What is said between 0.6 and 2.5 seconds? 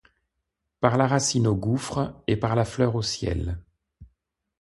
Par la racine au gouffre et